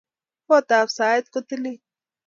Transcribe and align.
Kot 0.47 0.67
ab 0.79 0.89
saet 0.97 1.25
ko 1.33 1.39
tilil 1.47 1.79